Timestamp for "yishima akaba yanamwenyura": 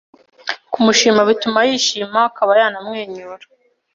1.69-3.43